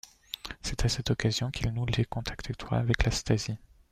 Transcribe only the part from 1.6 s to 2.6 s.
noue des contacts